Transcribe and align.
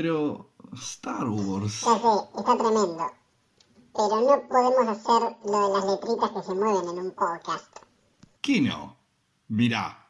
Pero, 0.00 0.52
Star 0.74 1.26
Wars. 1.28 1.80
Ya 1.80 1.98
sé, 1.98 2.38
está 2.38 2.56
tremendo. 2.56 3.10
Pero 3.96 4.20
no 4.20 4.48
podemos 4.48 4.86
hacer 4.86 5.36
lo 5.44 5.58
de 5.66 5.74
las 5.74 5.84
letritas 5.86 6.30
que 6.30 6.42
se 6.44 6.54
mueven 6.54 6.88
en 6.88 6.98
un 7.04 7.10
podcast. 7.10 7.66
¿Qué 8.40 8.60
no? 8.60 8.96
Mirá. 9.48 10.06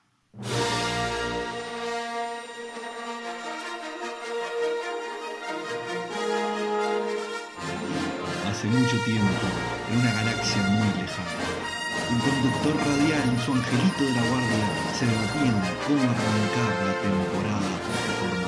Hace 8.45 8.67
mucho 8.67 8.97
tiempo, 9.07 9.47
en 9.91 10.01
una 10.01 10.13
galaxia 10.13 10.63
muy 10.65 11.01
lejana, 11.01 11.49
un 12.13 12.19
conductor 12.21 12.77
radial 12.77 13.35
y 13.35 13.41
su 13.41 13.53
angelito 13.55 14.05
de 14.05 14.13
la 14.13 14.29
guardia 14.29 14.67
se 14.99 15.07
debatían 15.07 15.57
cómo 15.87 16.03
arrancar 16.03 16.73
la 16.85 16.95
temporada 17.01 17.69
de 17.69 18.13
forma 18.21 18.48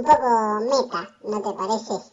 Un 0.00 0.06
poco 0.06 0.60
meta, 0.60 1.10
¿no 1.24 1.42
te 1.42 1.52
parece? 1.58 2.10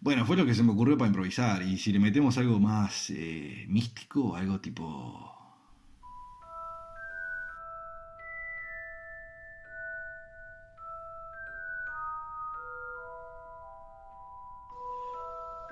Bueno, 0.00 0.24
fue 0.24 0.34
lo 0.34 0.46
que 0.46 0.54
se 0.54 0.62
me 0.62 0.72
ocurrió 0.72 0.96
para 0.96 1.08
improvisar. 1.08 1.60
Y 1.60 1.76
si 1.76 1.92
le 1.92 1.98
metemos 1.98 2.38
algo 2.38 2.58
más 2.58 3.10
eh, 3.10 3.66
místico, 3.68 4.34
algo 4.34 4.58
tipo. 4.58 5.30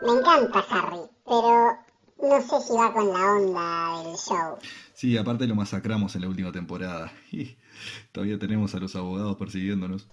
Me 0.02 0.12
encanta 0.12 0.62
Harry, 0.68 1.00
pero 1.24 1.78
no 2.22 2.40
sé 2.42 2.60
si 2.66 2.74
va 2.74 2.92
con 2.92 3.08
la 3.14 3.32
onda 3.32 4.02
del 4.02 4.16
show. 4.18 4.58
Sí, 4.92 5.16
aparte 5.16 5.46
lo 5.46 5.54
masacramos 5.54 6.14
en 6.16 6.20
la 6.20 6.28
última 6.28 6.52
temporada. 6.52 7.10
Y 7.32 7.56
todavía 8.12 8.38
tenemos 8.38 8.74
a 8.74 8.78
los 8.78 8.94
abogados 8.94 9.38
persiguiéndonos. 9.38 10.06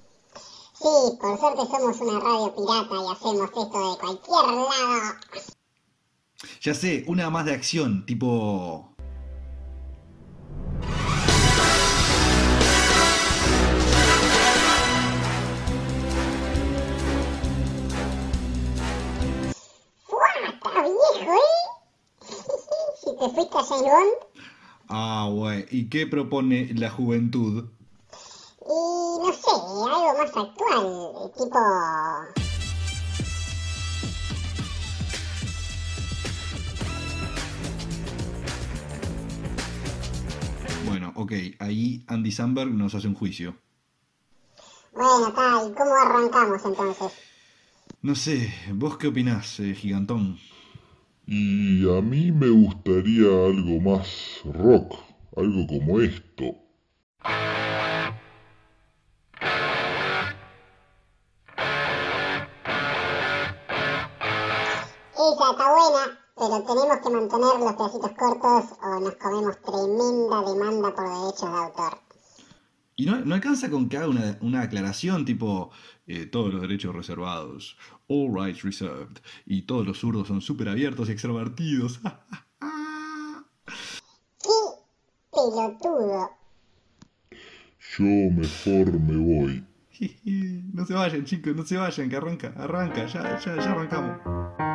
Sí, 0.92 1.18
por 1.22 1.40
suerte 1.40 1.62
somos 1.72 2.02
una 2.02 2.20
radio 2.20 2.54
pirata 2.54 2.96
y 2.96 3.12
hacemos 3.12 3.44
esto 3.46 3.66
de 3.66 3.98
cualquier 3.98 4.46
lado. 4.46 5.16
Ya 6.62 6.74
sé, 6.74 7.06
una 7.08 7.30
más 7.30 7.46
de 7.46 7.54
acción, 7.54 8.06
tipo. 8.06 8.94
¡Fua! 20.04 20.28
¡Está 20.44 20.82
viejo, 20.82 21.32
eh! 21.32 21.48
si 23.02 23.18
te 23.18 23.30
fuiste 23.30 23.58
a. 23.58 24.02
Ah, 24.90 25.30
güey. 25.32 25.66
¿Y 25.72 25.88
qué 25.88 26.06
propone 26.06 26.74
la 26.74 26.90
juventud? 26.90 27.70
Y 29.52 29.90
algo 29.90 30.18
más 30.18 30.30
actual, 30.30 31.32
tipo... 31.38 31.60
Bueno, 40.88 41.12
ok, 41.16 41.34
ahí 41.60 42.06
Andy 42.08 42.32
Samberg 42.32 42.72
nos 42.72 42.96
hace 42.96 43.08
un 43.08 43.16
juicio. 43.16 43.58
Bueno, 44.94 45.34
tal, 45.34 45.74
¿cómo 45.74 45.96
arrancamos 45.96 46.64
entonces? 46.64 47.12
No 48.02 48.16
sé, 48.16 48.54
¿vos 48.74 48.98
qué 48.98 49.08
opinás, 49.08 49.60
eh, 49.60 49.76
gigantón? 49.76 50.40
Y 51.26 51.90
a 51.90 52.02
mí 52.02 52.32
me 52.32 52.50
gustaría 52.50 53.28
algo 53.28 53.82
más 53.82 54.42
rock, 54.46 54.96
algo 55.36 55.68
como 55.68 56.00
esto. 56.00 56.56
Mantener 67.22 67.60
los 67.60 67.74
pedacitos 67.74 68.12
cortos 68.12 68.78
o 68.82 69.00
nos 69.00 69.16
comemos 69.16 69.62
tremenda 69.62 70.42
demanda 70.42 70.96
por 70.96 71.08
derechos 71.08 71.52
de 71.52 71.58
autor. 71.58 71.98
Y 72.96 73.06
no, 73.06 73.20
no 73.26 73.36
alcanza 73.36 73.70
con 73.70 73.90
que 73.90 73.98
haga 73.98 74.10
una, 74.10 74.38
una 74.42 74.62
aclaración 74.62 75.26
tipo 75.26 75.72
eh, 76.08 76.26
todos 76.26 76.54
los 76.54 76.62
derechos 76.62 76.96
reservados, 76.96 77.78
all 78.08 78.34
rights 78.34 78.64
reserved, 78.64 79.18
y 79.46 79.64
todos 79.64 79.88
los 79.88 80.00
zurdos 80.00 80.28
son 80.28 80.42
súper 80.42 80.70
abiertos 80.70 81.10
y 81.10 81.14
extrovertidos. 81.14 82.00
¡Qué 84.42 84.50
pelotudo! 85.32 86.30
Yo 87.98 88.32
mejor 88.32 89.00
me 89.00 89.18
voy. 89.18 89.66
no 90.74 90.86
se 90.86 90.94
vayan, 90.94 91.26
chicos, 91.26 91.56
no 91.56 91.66
se 91.66 91.78
vayan, 91.78 92.10
que 92.10 92.16
arranca, 92.16 92.54
arranca, 92.58 93.06
ya, 93.06 93.40
ya, 93.40 93.56
ya 93.56 93.72
arrancamos. 93.72 94.71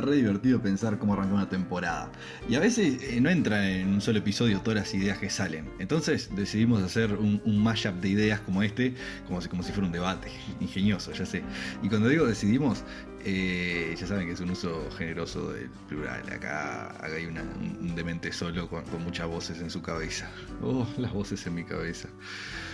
Re 0.00 0.16
divertido 0.16 0.60
pensar 0.60 0.98
cómo 0.98 1.14
arranca 1.14 1.34
una 1.34 1.48
temporada. 1.48 2.10
Y 2.48 2.54
a 2.54 2.60
veces 2.60 3.02
eh, 3.02 3.20
no 3.20 3.30
entra 3.30 3.68
en 3.70 3.88
un 3.88 4.00
solo 4.00 4.18
episodio 4.18 4.60
todas 4.60 4.80
las 4.80 4.94
ideas 4.94 5.18
que 5.18 5.30
salen. 5.30 5.70
Entonces 5.78 6.30
decidimos 6.34 6.82
hacer 6.82 7.12
un, 7.12 7.40
un 7.44 7.62
mashup 7.62 7.94
de 8.00 8.08
ideas 8.08 8.40
como 8.40 8.62
este, 8.62 8.94
como 9.26 9.40
si, 9.40 9.48
como 9.48 9.62
si 9.62 9.72
fuera 9.72 9.86
un 9.86 9.92
debate. 9.92 10.28
Ingenioso, 10.60 11.12
ya 11.12 11.26
sé. 11.26 11.42
Y 11.82 11.88
cuando 11.88 12.08
digo 12.08 12.26
decidimos, 12.26 12.84
eh, 13.24 13.94
ya 13.98 14.06
saben 14.06 14.26
que 14.26 14.32
es 14.34 14.40
un 14.40 14.50
uso 14.50 14.88
generoso 14.96 15.52
del 15.52 15.68
plural. 15.88 16.22
Acá, 16.32 16.94
hay 17.02 17.26
una- 17.26 17.42
un, 17.42 17.94
demente 17.94 18.32
solo 18.32 18.68
con, 18.68 18.84
muchas 19.04 19.26
voces 19.28 19.60
en 19.60 19.70
su 19.70 19.82
cabeza. 19.82 20.30
Oh, 20.62 20.86
las 20.98 21.12
voces 21.12 21.46
en 21.46 21.54
mi 21.54 21.64
cabeza. 21.64 22.08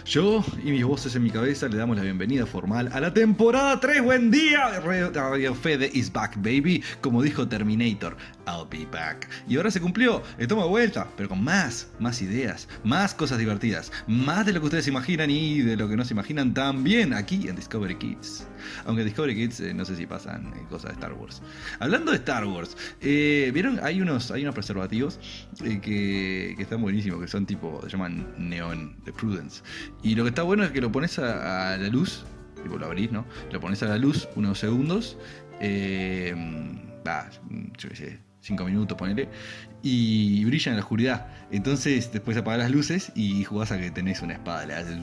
Yo 0.05 0.45
y 0.63 0.71
mis 0.71 0.85
voces 0.85 1.17
en 1.17 1.25
mi 1.25 1.31
cabeza 1.31 1.67
le 1.69 1.77
damos 1.77 1.97
la 1.97 2.03
bienvenida 2.05 2.47
formal 2.47 2.89
a 2.93 3.01
la 3.01 3.13
temporada 3.13 3.81
3. 3.81 4.03
Buen 4.03 4.31
día, 4.31 4.79
Radio 4.81 5.55
Fede 5.55 5.91
is 5.93 6.13
back, 6.13 6.37
baby. 6.37 6.83
Como 7.01 7.23
dijo 7.23 7.49
Terminator, 7.49 8.17
I'll 8.47 8.69
be 8.71 8.87
back. 8.87 9.29
Y 9.49 9.57
ahora 9.57 9.71
se 9.73 9.81
cumplió, 9.81 10.23
estamos 10.39 10.65
de 10.65 10.71
vuelta, 10.71 11.09
pero 11.17 11.29
con 11.29 11.43
más, 11.43 11.89
más 11.99 12.23
ideas, 12.23 12.69
más 12.85 13.15
cosas 13.15 13.39
divertidas, 13.39 13.91
más 14.07 14.47
de 14.47 14.53
lo 14.53 14.61
que 14.61 14.67
ustedes 14.67 14.87
imaginan 14.87 15.29
y 15.31 15.63
de 15.63 15.77
lo 15.77 15.89
que 15.89 15.97
no 15.97 16.05
se 16.05 16.15
imaginan 16.15 16.55
también 16.55 17.13
aquí 17.13 17.49
en 17.49 17.57
Discovery 17.57 17.97
Kids. 17.97 18.47
Aunque 18.85 19.03
Discovery 19.05 19.35
Kids 19.35 19.61
eh, 19.61 19.75
no 19.75 19.85
sé 19.85 19.97
si 19.97 20.07
pasan 20.07 20.36
cosas 20.69 20.91
de 20.91 20.95
Star 20.95 21.13
Wars. 21.13 21.43
Hablando 21.79 22.11
de 22.11 22.19
Star 22.19 22.45
Wars, 22.47 22.77
eh, 23.01 23.51
¿vieron? 23.53 23.81
Hay 23.83 24.01
unos, 24.01 24.31
hay 24.31 24.43
unos 24.43 24.55
preservativos 24.55 25.19
eh, 25.65 25.81
que, 25.81 26.55
están 26.59 26.83
buenísimos, 26.83 27.21
que 27.21 27.29
son 27.29 27.47
tipo, 27.47 27.81
se 27.83 27.91
llaman 27.91 28.27
neón 28.39 28.97
de 29.05 29.13
Prudence. 29.13 29.63
Y 30.03 30.15
lo 30.15 30.25
que 30.25 30.31
está 30.31 30.43
bueno 30.43 30.65
es 30.65 30.71
que 30.71 30.81
lo 30.81 30.91
pones 30.93 31.19
a, 31.19 31.77
la 31.77 31.89
luz, 31.89 32.25
tipo 32.63 32.79
lo 32.79 32.87
abrís, 32.87 33.13
¿no? 33.13 33.27
Lo 33.53 33.61
pones 33.61 33.83
a 33.83 33.87
la 33.87 33.99
luz 33.99 34.29
unos 34.37 34.59
segundos, 34.59 35.19
eh, 35.61 36.35
yo 37.79 37.89
qué 37.89 37.97
sé, 37.97 38.19
cinco 38.41 38.65
minutos, 38.65 38.97
ponele, 38.97 39.29
y 39.83 40.45
brilla 40.45 40.71
en 40.71 40.77
la 40.77 40.83
oscuridad. 40.83 41.27
Entonces 41.51 42.13
después 42.13 42.37
apagás 42.37 42.61
las 42.61 42.71
luces 42.71 43.13
y 43.15 43.45
jugás 43.45 43.73
a 43.73 43.79
que 43.79 43.91
tenés 43.91 44.23
una 44.23 44.35
espada, 44.35 44.67
le 44.67 44.75
haces 44.75 44.97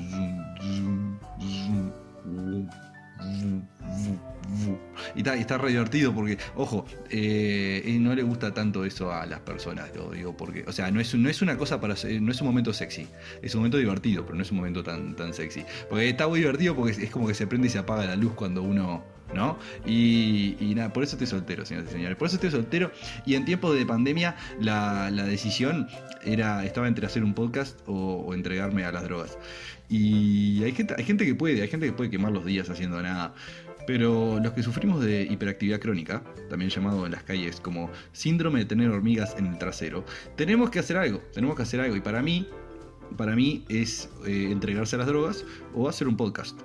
Y 5.16 5.20
está, 5.20 5.36
está 5.36 5.58
re 5.58 5.70
divertido 5.70 6.14
porque, 6.14 6.38
ojo, 6.56 6.86
eh, 7.10 7.98
no 8.00 8.14
le 8.14 8.24
gusta 8.24 8.54
tanto 8.54 8.86
eso 8.86 9.12
a 9.12 9.26
las 9.26 9.40
personas, 9.40 9.90
lo 9.96 10.12
digo 10.12 10.36
porque, 10.36 10.64
o 10.68 10.72
sea, 10.72 10.92
no 10.92 11.00
es, 11.00 11.14
no 11.16 11.30
es 11.30 11.42
una 11.42 11.58
cosa 11.58 11.80
para, 11.80 11.96
no 12.20 12.32
es 12.32 12.42
un 12.42 12.48
momento 12.48 12.74
sexy, 12.74 13.08
es 13.42 13.54
un 13.56 13.62
momento 13.62 13.78
divertido, 13.78 14.24
pero 14.26 14.36
no 14.36 14.42
es 14.42 14.52
un 14.52 14.58
momento 14.58 14.84
tan, 14.84 15.16
tan 15.16 15.34
sexy. 15.34 15.64
Porque 15.90 16.10
está 16.10 16.28
muy 16.28 16.40
divertido 16.40 16.76
porque 16.76 17.04
es 17.04 17.12
como 17.12 17.28
que 17.28 17.34
se 17.34 17.48
prende 17.48 17.68
y 17.68 17.72
se 17.72 17.80
apaga 17.80 18.06
la 18.06 18.16
luz 18.16 18.34
cuando 18.34 18.64
uno, 18.64 19.04
¿no? 19.34 19.58
Y, 19.86 20.74
nada, 20.76 20.92
por 20.94 21.04
eso 21.04 21.16
estoy 21.16 21.28
soltero, 21.28 21.66
señores 21.66 21.90
y 21.90 21.94
señores, 21.94 22.18
por 22.18 22.28
eso 22.28 22.36
estoy 22.36 22.52
soltero 22.52 22.92
y 23.26 23.36
en 23.36 23.46
tiempos 23.46 23.76
de 23.76 23.86
pandemia 23.86 24.36
la, 24.60 25.12
decisión 25.12 25.88
era, 26.24 26.66
estaba 26.66 26.88
entre 26.88 27.06
hacer 27.06 27.24
un 27.24 27.34
podcast 27.34 27.80
o, 27.88 28.24
o 28.28 28.34
entregarme 28.34 28.86
a 28.86 28.92
las 28.92 29.04
drogas. 29.04 29.38
Y 29.90 30.64
hay 30.64 30.72
gente, 30.72 30.96
hay 30.98 31.04
gente 31.04 31.26
que 31.26 31.36
puede, 31.36 31.62
hay 31.62 31.68
gente 31.68 31.86
que 31.86 31.94
puede 31.94 32.10
quemar 32.10 32.32
los 32.32 32.46
días 32.46 32.70
haciendo 32.70 33.02
nada. 33.02 33.34
Pero 33.86 34.40
los 34.40 34.54
que 34.54 34.64
sufrimos 34.64 35.04
de 35.04 35.24
hiperactividad 35.24 35.80
crónica, 35.80 36.24
también 36.50 36.70
llamado 36.70 37.06
en 37.06 37.12
las 37.12 37.24
calles 37.24 37.60
como 37.60 37.92
síndrome 38.14 38.60
de 38.60 38.66
tener 38.66 38.90
hormigas 38.90 39.36
en 39.38 39.48
el 39.48 39.58
trasero, 39.58 40.06
tenemos 40.38 40.70
que 40.70 40.80
hacer 40.80 40.98
algo, 40.98 41.20
tenemos 41.34 41.56
que 41.56 41.64
hacer 41.64 41.82
algo. 41.82 41.96
Y 41.96 42.02
para 42.02 42.22
mí, 42.22 42.48
para 43.18 43.36
mí 43.36 43.66
es 43.70 44.10
eh, 44.26 44.50
entregarse 44.52 44.96
a 44.96 45.00
las 45.00 45.08
drogas 45.08 45.46
o 45.74 45.90
hacer 45.90 46.08
un 46.08 46.16
podcast. 46.16 46.58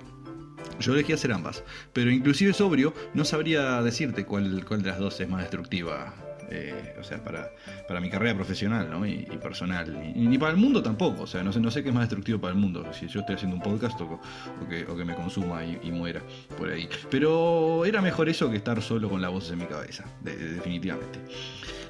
Yo 0.79 0.93
elegí 0.93 1.11
hacer 1.13 1.31
ambas, 1.33 1.63
pero 1.93 2.09
inclusive 2.11 2.53
sobrio 2.53 2.93
no 3.13 3.25
sabría 3.25 3.81
decirte 3.81 4.25
cuál, 4.25 4.63
cuál 4.65 4.81
de 4.81 4.89
las 4.89 4.99
dos 4.99 5.19
es 5.19 5.27
más 5.29 5.41
destructiva. 5.41 6.13
eh, 6.51 6.95
o 6.99 7.03
sea, 7.03 7.23
para, 7.23 7.51
para 7.87 7.99
mi 8.01 8.09
carrera 8.09 8.33
profesional 8.33 8.89
¿no? 8.89 9.05
y, 9.05 9.11
y 9.31 9.37
personal. 9.37 9.93
Ni, 10.15 10.25
ni 10.27 10.37
para 10.39 10.51
el 10.51 10.57
mundo 10.57 10.81
tampoco. 10.81 11.23
O 11.23 11.27
sea, 11.27 11.43
no 11.43 11.51
sé, 11.53 11.59
no 11.59 11.69
sé 11.69 11.83
qué 11.83 11.89
es 11.89 11.95
más 11.95 12.03
destructivo 12.05 12.39
para 12.39 12.53
el 12.53 12.59
mundo. 12.59 12.85
Si 12.93 13.07
yo 13.07 13.19
estoy 13.19 13.35
haciendo 13.35 13.55
un 13.57 13.61
podcast 13.61 13.99
o, 14.01 14.05
o 14.63 14.67
que, 14.69 14.83
o 14.85 14.95
que 14.95 15.05
me 15.05 15.13
consuma 15.15 15.63
y, 15.63 15.77
y 15.83 15.91
muera 15.91 16.21
por 16.57 16.69
ahí. 16.69 16.87
Pero 17.11 17.85
era 17.85 18.01
mejor 18.01 18.29
eso 18.29 18.49
que 18.49 18.57
estar 18.57 18.81
solo 18.81 19.09
con 19.09 19.21
la 19.21 19.29
voz 19.29 19.51
en 19.51 19.59
mi 19.59 19.65
cabeza, 19.65 20.05
de- 20.21 20.35
de- 20.37 20.53
definitivamente. 20.53 21.19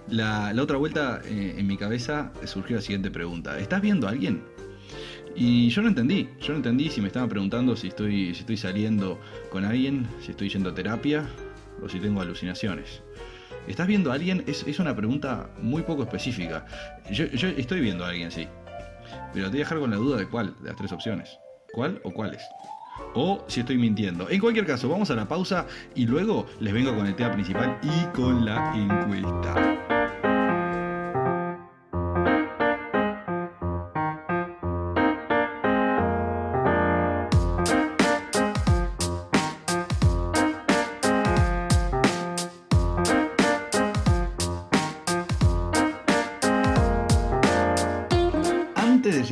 La, 0.10 0.52
la 0.54 0.64
otra 0.64 0.78
vuelta 0.78 1.22
eh, 1.24 1.56
en 1.58 1.68
mi 1.68 1.78
cabeza 1.78 2.32
surgió 2.46 2.76
la 2.78 2.82
siguiente 2.82 3.12
pregunta. 3.12 3.60
¿Estás 3.60 3.80
viendo 3.82 4.08
a 4.08 4.10
alguien? 4.10 4.42
Y 5.36 5.70
yo 5.70 5.82
no 5.82 5.88
entendí, 5.88 6.30
yo 6.42 6.50
no 6.50 6.58
entendí 6.58 6.90
si 6.90 7.02
me 7.02 7.08
estaban 7.08 7.30
preguntando 7.30 7.76
si 7.76 7.88
estoy, 7.88 8.34
si 8.34 8.42
estoy 8.42 8.58
saliendo 8.58 9.20
con 9.52 9.64
alguien, 9.64 10.08
si 10.22 10.32
estoy 10.32 10.50
yendo 10.50 10.70
a 10.70 10.74
terapia 10.74 11.28
o 11.82 11.88
si 11.88 12.00
tengo 12.00 12.22
alucinaciones. 12.22 13.02
¿Estás 13.68 13.88
viendo 13.88 14.12
a 14.12 14.16
alguien? 14.16 14.44
Es, 14.48 14.66
es 14.68 14.80
una 14.80 14.96
pregunta 14.96 15.50
muy 15.62 15.84
poco 15.84 16.04
específica. 16.04 16.66
Yo, 17.12 17.26
yo 17.28 17.50
estoy 17.50 17.82
viendo 17.82 18.04
a 18.04 18.10
alguien, 18.10 18.32
sí. 18.32 18.48
Pero 19.34 19.46
te 19.46 19.52
voy 19.52 19.60
a 19.60 19.64
dejar 19.64 19.80
con 19.80 19.92
la 19.92 19.98
duda 19.98 20.18
de 20.18 20.28
cuál, 20.28 20.56
de 20.62 20.70
las 20.70 20.76
tres 20.76 20.92
opciones. 20.92 21.38
¿Cuál 21.74 22.02
o 22.04 22.12
cuáles? 22.12 22.42
O 23.14 23.44
si 23.48 23.62
estoy 23.62 23.78
mintiendo. 23.78 24.30
En 24.30 24.40
cualquier 24.40 24.66
caso, 24.66 24.90
vamos 24.90 25.10
a 25.12 25.16
la 25.16 25.28
pausa 25.28 25.68
y 25.96 26.06
luego 26.06 26.48
les 26.60 26.74
vengo 26.74 26.96
con 26.96 27.06
el 27.06 27.16
tema 27.16 27.32
principal 27.32 27.80
y 27.84 28.06
con 28.16 28.46
la 28.46 28.74
encuesta. 28.76 29.99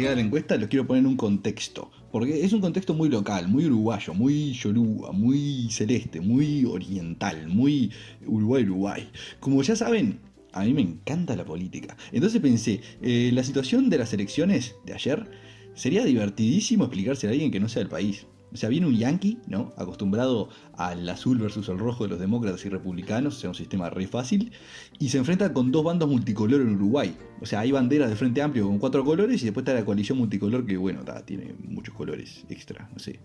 Antes 0.07 0.13
de 0.13 0.13
llegar 0.13 0.13
a 0.13 0.15
la 0.15 0.21
encuesta, 0.21 0.57
los 0.57 0.69
quiero 0.69 0.87
poner 0.87 1.01
en 1.01 1.07
un 1.07 1.17
contexto. 1.17 1.91
Porque 2.11 2.43
es 2.43 2.53
un 2.53 2.61
contexto 2.61 2.93
muy 2.93 3.09
local, 3.09 3.47
muy 3.49 3.65
uruguayo, 3.65 4.13
muy 4.13 4.53
yoruba, 4.53 5.11
muy 5.11 5.67
celeste, 5.69 6.21
muy 6.21 6.63
oriental, 6.65 7.47
muy 7.47 7.91
Uruguay-Uruguay. 8.25 9.09
Como 9.41 9.61
ya 9.61 9.75
saben, 9.75 10.19
a 10.53 10.63
mí 10.63 10.73
me 10.73 10.81
encanta 10.81 11.35
la 11.35 11.43
política. 11.43 11.97
Entonces 12.13 12.41
pensé, 12.41 12.79
eh, 13.01 13.31
la 13.33 13.43
situación 13.43 13.89
de 13.89 13.97
las 13.97 14.13
elecciones 14.13 14.75
de 14.85 14.93
ayer 14.93 15.29
sería 15.75 16.05
divertidísimo 16.05 16.85
explicársela 16.85 17.31
a 17.31 17.33
alguien 17.33 17.51
que 17.51 17.59
no 17.59 17.67
sea 17.67 17.81
del 17.81 17.89
país. 17.89 18.25
O 18.53 18.57
sea, 18.57 18.69
viene 18.69 18.87
un 18.87 18.95
yanqui, 18.95 19.39
¿no? 19.47 19.73
Acostumbrado 19.77 20.49
al 20.73 21.07
azul 21.09 21.37
versus 21.37 21.67
el 21.69 21.77
rojo 21.77 22.05
de 22.05 22.11
los 22.11 22.19
demócratas 22.19 22.65
y 22.65 22.69
republicanos, 22.69 23.37
o 23.37 23.39
sea, 23.39 23.49
un 23.49 23.55
sistema 23.55 23.89
re 23.89 24.07
fácil, 24.07 24.51
y 24.99 25.09
se 25.09 25.17
enfrenta 25.17 25.51
con 25.53 25.71
dos 25.71 25.83
bandos 25.83 26.09
multicolor 26.09 26.61
en 26.61 26.75
Uruguay. 26.75 27.15
O 27.41 27.45
sea, 27.45 27.59
hay 27.59 27.71
banderas 27.71 28.09
de 28.09 28.15
Frente 28.15 28.41
Amplio 28.41 28.67
con 28.67 28.79
cuatro 28.79 29.03
colores 29.03 29.41
y 29.41 29.45
después 29.45 29.63
está 29.63 29.73
la 29.73 29.83
coalición 29.83 30.17
multicolor 30.17 30.65
que, 30.65 30.77
bueno, 30.77 31.03
ta, 31.03 31.25
tiene 31.25 31.55
muchos 31.59 31.93
colores 31.93 32.45
extra, 32.49 32.89
no 32.93 32.99
sé. 32.99 33.19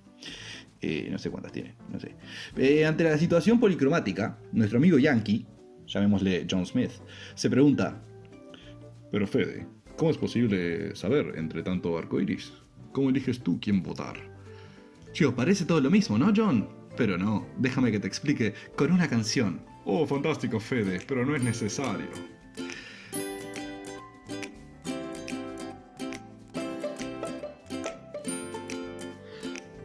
Eh, 0.81 1.09
no 1.11 1.19
sé 1.19 1.31
cuántas 1.31 1.53
tiene, 1.53 1.77
no 1.91 2.01
sé. 2.01 2.17
Eh, 2.57 2.85
ante 2.85 3.05
la 3.05 3.17
situación 3.17 3.61
policromática, 3.61 4.39
nuestro 4.53 4.79
amigo 4.79 4.99
Yankee, 4.99 5.47
llamémosle 5.87 6.47
John 6.51 6.67
Smith, 6.67 6.91
se 7.35 7.49
pregunta: 7.49 8.03
Pero 9.13 9.29
Fede, 9.29 9.69
¿cómo 9.97 10.11
es 10.11 10.19
posible 10.19 10.97
saber 10.97 11.35
entre 11.37 11.63
tanto 11.63 11.97
arcoiris? 11.97 12.53
¿Cómo 12.91 13.11
eliges 13.11 13.41
tú 13.41 13.61
quién 13.61 13.85
votar? 13.85 14.32
Chicos, 15.13 15.35
parece 15.35 15.67
todo 15.67 15.81
lo 15.81 15.91
mismo, 15.91 16.17
¿no, 16.17 16.33
John? 16.35 16.67
Pero 16.97 17.19
no, 17.19 17.47
déjame 17.59 17.93
que 17.93 18.01
te 18.01 18.07
explique 18.07 18.55
con 18.77 18.93
una 18.93 19.09
canción. 19.09 19.61
Oh, 19.85 20.07
fantástico, 20.07 20.59
Fede, 20.59 21.01
pero 21.07 21.27
no 21.27 21.37
es 21.37 21.43
necesario. 21.43 22.07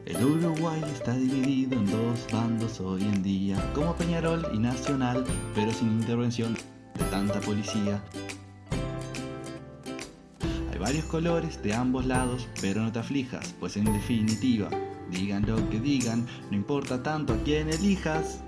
El 0.06 0.24
Uruguay 0.24 0.81
está 0.94 1.13
dividido 1.13 1.77
en 1.77 1.85
dos 1.88 2.25
bandos 2.31 2.80
hoy 2.80 3.01
en 3.01 3.21
día, 3.21 3.57
como 3.75 3.95
Peñarol 3.97 4.47
y 4.53 4.59
Nacional, 4.59 5.25
pero 5.53 5.71
sin 5.73 5.89
intervención 6.00 6.53
de 6.53 7.03
tanta 7.12 7.41
policía. 7.41 8.01
Hay 10.71 10.80
varios 10.80 11.06
colores 11.06 11.62
de 11.62 11.73
ambos 11.73 12.06
lados, 12.06 12.47
pero 12.62 12.81
no 12.81 12.91
te 12.91 13.00
aflijas, 13.00 13.53
pues 13.59 13.75
en 13.75 13.85
definitiva, 13.85 14.69
digan 15.12 15.45
lo 15.45 15.69
que 15.69 15.80
digan, 15.80 16.25
no 16.50 16.57
importa 16.57 17.01
tanto 17.01 17.33
a 17.33 17.38
quién 17.44 17.69
elijas. 17.69 18.42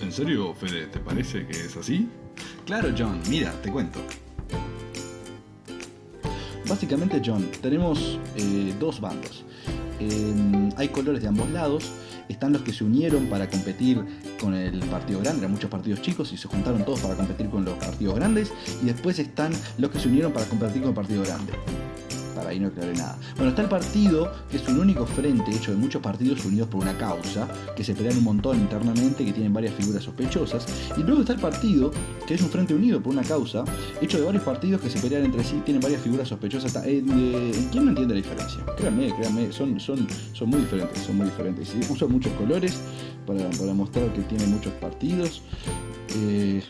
¿En 0.00 0.12
serio, 0.12 0.54
Fede, 0.54 0.86
te 0.86 0.98
parece 0.98 1.46
que 1.46 1.52
es 1.52 1.76
así? 1.76 2.08
Claro, 2.66 2.90
John, 2.96 3.20
mira, 3.28 3.52
te 3.62 3.70
cuento. 3.70 4.00
Básicamente, 6.68 7.20
John, 7.24 7.48
tenemos 7.60 8.18
eh, 8.36 8.74
dos 8.80 9.00
bandos. 9.00 9.44
Eh, 10.00 10.70
hay 10.76 10.88
colores 10.88 11.22
de 11.22 11.28
ambos 11.28 11.50
lados. 11.50 11.90
Están 12.28 12.52
los 12.54 12.62
que 12.62 12.72
se 12.72 12.84
unieron 12.84 13.26
para 13.26 13.50
competir 13.50 14.02
con 14.40 14.54
el 14.54 14.78
partido 14.86 15.20
grande, 15.20 15.40
eran 15.40 15.52
muchos 15.52 15.70
partidos 15.70 16.00
chicos 16.00 16.32
y 16.32 16.38
se 16.38 16.48
juntaron 16.48 16.84
todos 16.84 17.00
para 17.00 17.16
competir 17.16 17.50
con 17.50 17.64
los 17.64 17.74
partidos 17.74 18.14
grandes. 18.14 18.52
Y 18.82 18.86
después 18.86 19.18
están 19.18 19.52
los 19.76 19.90
que 19.90 19.98
se 19.98 20.08
unieron 20.08 20.32
para 20.32 20.46
competir 20.46 20.80
con 20.80 20.90
el 20.90 20.94
partido 20.94 21.22
grande. 21.22 21.52
Para 22.34 22.50
ahí 22.50 22.60
no 22.60 22.68
aclaré 22.68 22.94
nada. 22.94 23.18
Bueno, 23.36 23.50
está 23.50 23.62
el 23.62 23.68
partido, 23.68 24.32
que 24.50 24.56
es 24.56 24.68
un 24.68 24.78
único 24.78 25.06
frente 25.06 25.50
hecho 25.50 25.70
de 25.70 25.76
muchos 25.76 26.02
partidos 26.02 26.44
unidos 26.44 26.68
por 26.68 26.82
una 26.82 26.96
causa, 26.96 27.48
que 27.76 27.84
se 27.84 27.94
pelean 27.94 28.18
un 28.18 28.24
montón 28.24 28.58
internamente, 28.58 29.24
que 29.24 29.32
tienen 29.32 29.52
varias 29.52 29.74
figuras 29.74 30.02
sospechosas. 30.04 30.66
Y 30.96 31.02
luego 31.02 31.20
está 31.20 31.34
el 31.34 31.40
partido, 31.40 31.92
que 32.26 32.34
es 32.34 32.42
un 32.42 32.48
frente 32.48 32.74
unido 32.74 33.00
por 33.00 33.12
una 33.12 33.22
causa, 33.22 33.64
hecho 34.00 34.18
de 34.18 34.24
varios 34.24 34.42
partidos 34.42 34.80
que 34.80 34.90
se 34.90 34.98
pelean 34.98 35.24
entre 35.24 35.44
sí, 35.44 35.60
tienen 35.64 35.80
varias 35.80 36.02
figuras 36.02 36.28
sospechosas. 36.28 36.74
Eh, 36.86 37.04
eh, 37.06 37.68
¿Quién 37.70 37.84
no 37.84 37.90
entiende 37.90 38.14
la 38.14 38.20
diferencia? 38.20 38.64
Créanme, 38.76 39.14
créanme, 39.14 39.52
son, 39.52 39.78
son, 39.78 40.06
son 40.32 40.48
muy 40.48 40.60
diferentes, 40.60 41.02
son 41.02 41.16
muy 41.16 41.26
diferentes. 41.26 41.68
Sí, 41.68 41.80
Usan 41.88 42.10
muchos 42.10 42.32
colores 42.32 42.78
para, 43.26 43.48
para 43.50 43.72
mostrar 43.72 44.12
que 44.12 44.22
tienen 44.22 44.50
muchos 44.50 44.72
partidos. 44.74 45.42
Eh, 46.16 46.62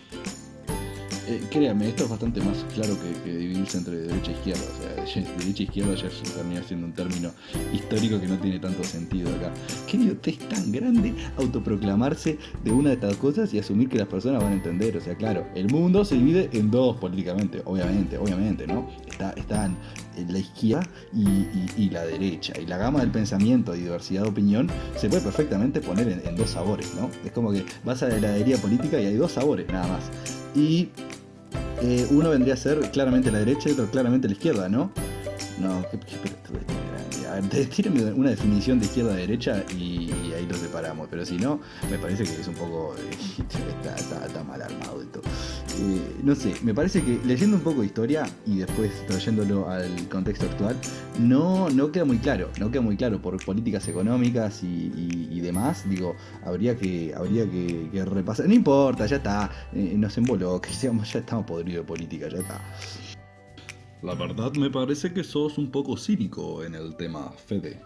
eh, 1.26 1.42
créanme, 1.50 1.88
esto 1.88 2.04
es 2.04 2.10
bastante 2.10 2.40
más 2.40 2.64
claro 2.74 2.94
que, 3.00 3.30
que 3.30 3.36
dividirse 3.36 3.78
entre 3.78 3.96
derecha 3.98 4.30
e 4.30 4.34
izquierda. 4.34 4.62
O 4.62 5.06
sea, 5.06 5.22
derecha 5.38 5.62
e 5.62 5.66
izquierda 5.66 5.94
ya 5.94 6.08
termina 6.34 6.62
siendo 6.62 6.86
un 6.86 6.92
término 6.92 7.30
histórico 7.72 8.20
que 8.20 8.26
no 8.26 8.36
tiene 8.38 8.58
tanto 8.58 8.84
sentido 8.84 9.30
acá. 9.34 9.50
Qué 9.86 9.96
idiotez 9.96 10.38
tan 10.48 10.70
grande 10.72 11.14
autoproclamarse 11.36 12.38
de 12.62 12.70
una 12.70 12.90
de 12.90 12.94
estas 12.96 13.16
cosas 13.16 13.52
y 13.54 13.58
asumir 13.58 13.88
que 13.88 13.98
las 13.98 14.08
personas 14.08 14.42
van 14.42 14.52
a 14.52 14.54
entender. 14.56 14.96
O 14.96 15.00
sea, 15.00 15.14
claro, 15.16 15.46
el 15.54 15.68
mundo 15.70 16.04
se 16.04 16.14
divide 16.16 16.48
en 16.52 16.70
dos 16.70 16.96
políticamente, 16.96 17.62
obviamente, 17.64 18.18
obviamente, 18.18 18.66
¿no? 18.66 18.88
Está, 19.10 19.30
están 19.32 19.76
eh, 20.16 20.26
la 20.28 20.38
izquierda 20.38 20.86
y, 21.12 21.22
y- 21.28 21.66
y 21.76 21.90
la 21.90 22.04
derecha. 22.04 22.52
Y 22.60 22.66
la 22.66 22.76
gama 22.78 23.00
del 23.00 23.10
pensamiento 23.10 23.74
y 23.74 23.80
diversidad 23.80 24.22
de 24.22 24.28
opinión 24.28 24.68
se 24.96 25.08
puede 25.08 25.22
perfectamente 25.22 25.80
poner 25.80 26.08
en, 26.08 26.22
en 26.26 26.36
dos 26.36 26.50
sabores, 26.50 26.92
¿no? 26.94 27.10
Es 27.24 27.32
como 27.32 27.52
que 27.52 27.64
vas 27.84 28.02
a 28.02 28.08
la 28.08 28.16
heladería 28.16 28.56
política 28.58 29.00
y 29.00 29.06
hay 29.06 29.14
dos 29.16 29.32
sabores 29.32 29.66
nada 29.68 29.86
más. 29.88 30.04
Y 30.54 30.88
eh, 31.84 32.06
uno 32.10 32.30
vendría 32.30 32.54
a 32.54 32.56
ser 32.56 32.80
claramente 32.90 33.30
la 33.30 33.38
derecha 33.40 33.68
y 33.68 33.72
otro 33.72 33.90
claramente 33.90 34.26
la 34.26 34.32
izquierda, 34.32 34.70
¿no? 34.70 34.90
No, 35.58 35.84
qué, 35.90 35.98
qué 35.98 36.16
pelotudez 36.16 36.73
tírame 37.42 38.04
una 38.12 38.30
definición 38.30 38.78
de 38.78 38.86
izquierda-derecha 38.86 39.64
y, 39.76 40.10
y 40.10 40.32
ahí 40.36 40.46
lo 40.46 40.54
separamos. 40.54 41.08
Pero 41.10 41.24
si 41.24 41.36
no, 41.36 41.60
me 41.90 41.98
parece 41.98 42.24
que 42.24 42.40
es 42.40 42.48
un 42.48 42.54
poco. 42.54 42.94
está, 44.24 44.44
mal 44.44 44.60
armado 44.60 45.02
esto. 45.02 45.20
Eh, 45.80 46.16
no 46.22 46.34
sé, 46.34 46.54
me 46.62 46.74
parece 46.74 47.02
que 47.02 47.20
leyendo 47.24 47.56
un 47.56 47.62
poco 47.62 47.80
de 47.80 47.86
historia 47.86 48.24
y 48.46 48.58
después 48.58 48.90
trayéndolo 49.06 49.68
al 49.68 50.08
contexto 50.08 50.46
actual, 50.46 50.76
no, 51.18 51.68
no 51.70 51.92
queda 51.92 52.04
muy 52.04 52.18
claro. 52.18 52.50
No 52.58 52.70
queda 52.70 52.82
muy 52.82 52.96
claro 52.96 53.20
por 53.20 53.42
políticas 53.44 53.86
económicas 53.88 54.62
y, 54.62 55.40
demás. 55.40 55.84
Digo, 55.88 56.16
habría 56.44 56.74
que, 56.76 57.14
habría 57.14 57.44
que, 57.44 58.04
repasar. 58.04 58.46
No 58.46 58.54
importa, 58.54 59.06
ya 59.06 59.16
está. 59.16 59.50
eh, 59.74 59.94
nos 59.96 60.16
emboló, 60.16 60.60
que 60.60 60.70
ya 60.80 60.90
estamos 61.18 61.46
podridos 61.46 61.84
de 61.84 61.86
política, 61.86 62.28
ya 62.28 62.38
está. 62.38 62.60
La 64.04 64.14
verdad 64.14 64.52
me 64.52 64.68
parece 64.68 65.14
que 65.14 65.24
sos 65.24 65.56
un 65.56 65.70
poco 65.70 65.96
cínico 65.96 66.62
en 66.62 66.74
el 66.74 66.94
tema, 66.94 67.32
Fede. 67.46 67.80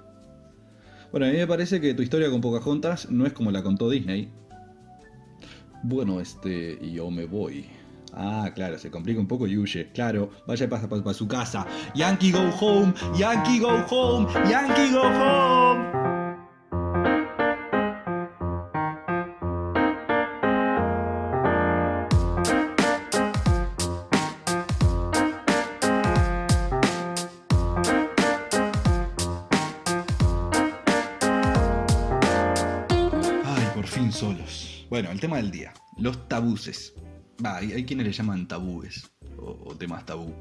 Bueno, 1.12 1.26
a 1.26 1.28
mí 1.28 1.36
me 1.36 1.46
parece 1.46 1.80
que 1.80 1.94
tu 1.94 2.02
historia 2.02 2.28
con 2.28 2.40
Pocahontas 2.40 3.08
no 3.08 3.24
es 3.24 3.32
como 3.32 3.52
la 3.52 3.62
contó 3.62 3.88
Disney. 3.88 4.28
Bueno, 5.84 6.20
este, 6.20 6.76
yo 6.90 7.08
me 7.12 7.24
voy. 7.24 7.66
Ah, 8.12 8.50
claro, 8.52 8.80
se 8.80 8.90
complica 8.90 9.20
un 9.20 9.28
poco 9.28 9.46
y. 9.46 9.92
Claro, 9.94 10.30
vaya 10.44 10.68
para 10.68 11.14
su 11.14 11.28
casa. 11.28 11.64
Yankee 11.94 12.32
go 12.32 12.50
home, 12.60 12.92
Yankee 13.16 13.60
go 13.60 13.86
home, 13.88 14.26
Yankee 14.50 14.90
go 14.90 15.02
home. 15.02 15.37
Bueno, 34.98 35.12
el 35.12 35.20
tema 35.20 35.36
del 35.36 35.52
día. 35.52 35.72
Los 35.96 36.28
tabuces. 36.28 36.92
Va, 37.46 37.58
hay, 37.58 37.84
quienes 37.84 38.04
le 38.04 38.12
llaman 38.12 38.48
tabúes. 38.48 39.08
O, 39.36 39.72
temas 39.76 40.04
tabú. 40.04 40.34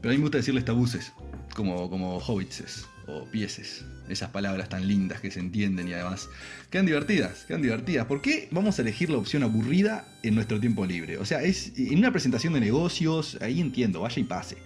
Pero 0.00 0.10
a 0.10 0.12
mí 0.12 0.18
me 0.18 0.22
gusta 0.22 0.38
decirles 0.38 0.64
tabuces. 0.64 1.12
Como, 1.52 1.90
como 1.90 2.18
hobbitses 2.18 2.86
o 3.08 3.24
pieses. 3.24 3.84
Esas 4.08 4.30
palabras 4.30 4.68
tan 4.68 4.86
lindas 4.86 5.20
que 5.20 5.32
se 5.32 5.40
entienden 5.40 5.88
y 5.88 5.94
además 5.94 6.28
quedan 6.70 6.86
divertidas, 6.86 7.44
quedan 7.46 7.62
divertidas. 7.62 8.06
¿Por 8.06 8.22
qué 8.22 8.46
vamos 8.52 8.78
a 8.78 8.82
elegir 8.82 9.10
la 9.10 9.18
opción 9.18 9.42
aburrida 9.42 10.06
en 10.22 10.36
nuestro 10.36 10.60
tiempo 10.60 10.86
libre? 10.86 11.18
O 11.18 11.24
sea, 11.24 11.42
es 11.42 11.72
en 11.76 11.98
una 11.98 12.12
presentación 12.12 12.52
de 12.52 12.60
negocios, 12.60 13.36
ahí 13.40 13.60
entiendo, 13.60 14.02
vaya 14.02 14.20
y 14.20 14.24
pase. 14.26 14.58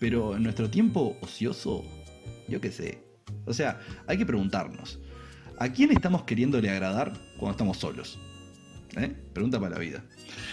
Pero 0.00 0.34
en 0.34 0.42
nuestro 0.42 0.70
tiempo 0.70 1.18
ocioso, 1.20 1.84
yo 2.48 2.58
qué 2.62 2.72
sé. 2.72 3.02
O 3.44 3.52
sea, 3.52 3.80
hay 4.06 4.16
que 4.16 4.24
preguntarnos, 4.24 4.98
¿a 5.58 5.68
quién 5.68 5.92
estamos 5.92 6.22
queriéndole 6.22 6.70
agradar 6.70 7.12
cuando 7.36 7.50
estamos 7.50 7.76
solos? 7.76 8.18
¿Eh? 8.96 9.14
Pregunta 9.32 9.60
para 9.60 9.74
la 9.74 9.80
vida. 9.80 10.02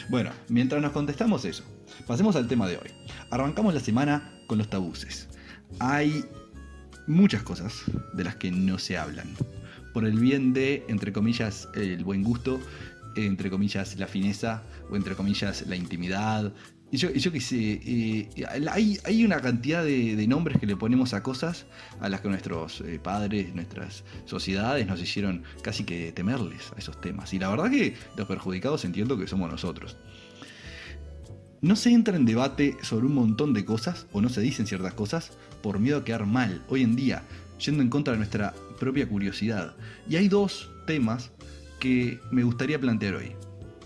Bueno, 0.10 0.32
mientras 0.50 0.82
nos 0.82 0.92
contestamos 0.92 1.46
eso, 1.46 1.64
pasemos 2.06 2.36
al 2.36 2.48
tema 2.48 2.68
de 2.68 2.78
hoy. 2.78 2.92
Arrancamos 3.30 3.74
la 3.74 3.80
semana 3.80 4.34
con 4.48 4.58
los 4.58 4.70
tabuces. 4.70 5.30
Hay 5.80 6.26
muchas 7.08 7.44
cosas 7.44 7.84
de 8.14 8.24
las 8.24 8.36
que 8.36 8.52
no 8.52 8.78
se 8.80 8.98
hablan. 8.98 9.28
Por 9.94 10.06
el 10.06 10.20
bien 10.20 10.54
de, 10.54 10.84
entre 10.90 11.14
comillas, 11.14 11.70
el 11.76 12.04
buen 12.04 12.24
gusto, 12.24 12.60
entre 13.16 13.50
comillas, 13.50 13.98
la 13.98 14.08
fineza, 14.08 14.64
o 14.90 14.96
entre 14.96 15.16
comillas, 15.16 15.66
la 15.68 15.76
intimidad. 15.76 16.54
Y 16.92 16.98
yo, 16.98 17.12
qué 17.12 17.42
sé, 17.42 17.82
eh, 17.84 18.30
hay, 18.70 19.00
hay, 19.04 19.26
una 19.26 19.42
cantidad 19.42 19.84
de, 19.84 20.16
de, 20.16 20.28
nombres 20.28 20.60
que 20.60 20.68
le 20.68 20.76
ponemos 20.76 21.16
a 21.16 21.24
cosas 21.24 21.66
a 22.00 22.08
las 22.08 22.22
que 22.22 22.30
nuestros 22.30 22.82
eh, 22.82 23.00
padres, 23.02 23.56
nuestras 23.56 24.04
sociedades 24.26 24.86
nos 24.86 25.02
hicieron 25.02 25.42
casi 25.64 25.86
que 25.86 26.12
temerles 26.12 26.72
a 26.76 26.78
esos 26.78 27.02
temas. 27.02 27.34
Y 27.34 27.40
la 27.40 27.50
verdad 27.50 27.72
que 27.72 27.96
los 28.16 28.28
perjudicados 28.28 28.86
entiendo 28.86 29.18
que 29.18 29.26
somos 29.26 29.50
nosotros. 29.50 29.98
No 31.62 31.76
se 31.76 31.92
entra 31.92 32.16
en 32.16 32.26
debate 32.26 32.78
sobre 32.84 33.08
un 33.08 33.16
montón 33.16 33.54
de 33.54 33.66
cosas, 33.66 34.06
o 34.12 34.22
no 34.22 34.30
se 34.30 34.42
dicen 34.42 34.68
ciertas 34.68 34.94
cosas, 34.94 35.32
por 35.64 35.80
miedo 35.80 35.98
a 35.98 36.04
quedar 36.04 36.28
mal, 36.28 36.62
hoy 36.68 36.84
en 36.84 36.96
día, 36.96 37.24
yendo 37.58 37.82
en 37.82 37.90
contra 37.90 38.12
de 38.12 38.18
nuestra 38.18 38.54
propia 38.80 39.08
curiosidad. 39.08 39.76
Y 40.08 40.18
hay 40.18 40.28
dos 40.28 40.70
temas 40.86 41.32
que 41.84 42.22
me 42.32 42.44
gustaría 42.44 42.80
plantear 42.80 43.16
hoy. 43.16 43.36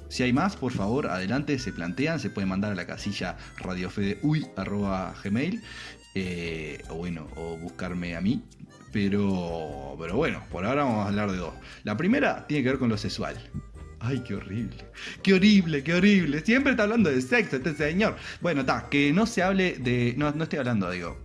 Si 0.08 0.22
hay 0.22 0.32
más, 0.32 0.56
por 0.56 0.72
favor, 0.72 1.08
adelante, 1.08 1.58
se 1.58 1.74
plantean, 1.74 2.20
se 2.20 2.30
pueden 2.30 2.48
mandar 2.48 2.72
a 2.72 2.76
la 2.76 2.86
casilla 2.86 3.38
radiofedeuy.gmail, 3.58 5.64
eh, 6.14 6.84
o 6.90 6.96
bueno, 6.96 7.28
o 7.36 7.58
buscarme 7.58 8.16
a 8.16 8.22
mí. 8.22 8.44
Pero, 8.94 9.96
pero 10.00 10.16
bueno, 10.16 10.44
por 10.52 10.64
ahora 10.64 10.84
vamos 10.84 11.06
a 11.06 11.10
hablar 11.10 11.32
de 11.32 11.38
dos. 11.38 11.56
La 11.84 11.98
primera 11.98 12.46
tiene 12.46 12.64
que 12.64 12.70
ver 12.70 12.78
con 12.78 12.90
lo 12.90 12.98
sexual. 12.98 13.36
Ay, 14.00 14.20
qué 14.20 14.36
horrible. 14.36 14.86
Qué 15.24 15.34
horrible, 15.34 15.84
qué 15.84 15.96
horrible. 15.96 16.46
Siempre 16.46 16.72
está 16.72 16.84
hablando 16.84 17.10
de 17.10 17.20
sexo 17.20 17.56
este 17.56 17.74
señor. 17.74 18.16
Bueno, 18.42 18.62
está, 18.62 18.88
que 18.90 19.12
no 19.12 19.26
se 19.26 19.42
hable 19.42 19.80
de... 19.80 20.14
No, 20.18 20.32
no 20.32 20.44
estoy 20.44 20.60
hablando, 20.60 20.90
digo, 20.92 21.18